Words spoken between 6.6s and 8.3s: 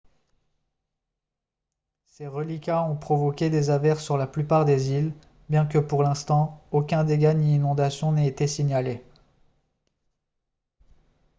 aucun dégât ni inondation n'ait